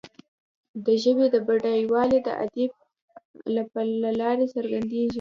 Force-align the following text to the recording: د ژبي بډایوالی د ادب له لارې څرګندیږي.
د 0.85 0.87
ژبي 1.01 1.25
بډایوالی 1.47 2.19
د 2.27 2.29
ادب 2.43 2.71
له 4.03 4.11
لارې 4.19 4.45
څرګندیږي. 4.55 5.09